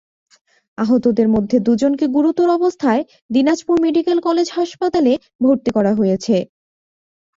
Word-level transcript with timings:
আহতদের 0.77 1.27
মধ্যে 1.35 1.57
দুজনকে 1.67 2.05
গুরুতর 2.15 2.49
অবস্থায় 2.51 3.01
দিনাজপুর 3.29 3.75
মেডিকেল 3.85 4.17
কলেজ 4.27 4.47
হাসপাতালে 4.57 5.13
ভর্তি 5.41 5.69
করা 5.77 5.91
হয়েছে। 5.99 6.35